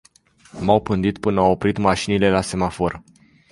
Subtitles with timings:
[0.59, 3.03] M-au pândit până au oprit mașinile la semafor.